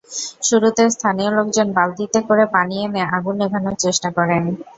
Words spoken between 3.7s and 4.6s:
চেষ্টা করেন।